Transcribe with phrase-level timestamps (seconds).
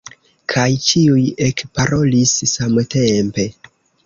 [0.53, 3.47] Kaj ĉiuj ekparolis samtempe.